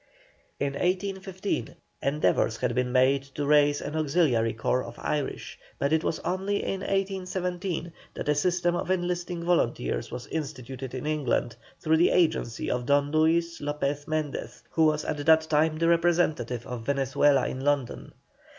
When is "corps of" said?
4.53-4.97